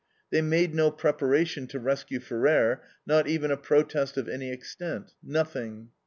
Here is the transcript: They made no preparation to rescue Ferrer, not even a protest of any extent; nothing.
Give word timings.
They 0.31 0.41
made 0.41 0.73
no 0.73 0.89
preparation 0.89 1.67
to 1.67 1.79
rescue 1.79 2.19
Ferrer, 2.21 2.81
not 3.05 3.27
even 3.27 3.51
a 3.51 3.55
protest 3.57 4.17
of 4.17 4.27
any 4.27 4.49
extent; 4.51 5.11
nothing. 5.21 5.89